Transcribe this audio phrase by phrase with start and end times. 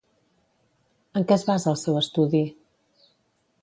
[1.21, 2.45] En què es basa el seu estudi?